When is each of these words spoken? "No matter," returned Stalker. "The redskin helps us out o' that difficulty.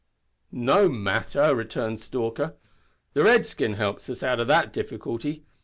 "No 0.51 0.89
matter," 0.89 1.53
returned 1.53 1.99
Stalker. 1.99 2.55
"The 3.13 3.23
redskin 3.23 3.73
helps 3.73 4.09
us 4.09 4.23
out 4.23 4.39
o' 4.39 4.43
that 4.45 4.73
difficulty. 4.73 5.43